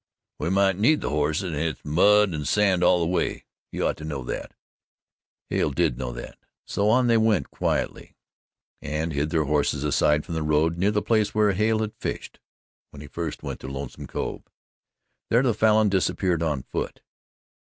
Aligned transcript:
"We 0.39 0.49
might 0.49 0.79
need 0.79 1.01
the 1.01 1.11
hosses, 1.11 1.43
and 1.43 1.53
hit's 1.53 1.85
mud 1.85 2.31
and 2.33 2.47
sand 2.47 2.83
all 2.83 3.01
the 3.01 3.05
way 3.05 3.45
you 3.71 3.85
ought 3.85 3.97
to 3.97 4.03
know 4.03 4.23
that." 4.23 4.51
Hale 5.51 5.69
did 5.69 5.99
know 5.99 6.11
that; 6.13 6.39
so 6.65 6.89
on 6.89 7.05
they 7.05 7.17
went 7.17 7.51
quietly 7.51 8.15
and 8.81 9.13
hid 9.13 9.29
their 9.29 9.43
horses 9.43 9.83
aside 9.83 10.25
from 10.25 10.33
the 10.33 10.41
road 10.41 10.79
near 10.79 10.89
the 10.89 11.03
place 11.03 11.35
where 11.35 11.51
Hale 11.51 11.81
had 11.81 11.93
fished 11.99 12.39
when 12.89 13.01
he 13.01 13.07
first 13.07 13.43
went 13.43 13.59
to 13.59 13.67
Lonesome 13.67 14.07
Cove. 14.07 14.41
There 15.29 15.43
the 15.43 15.53
Falin 15.53 15.87
disappeared 15.89 16.41
on 16.41 16.63
foot. 16.63 17.01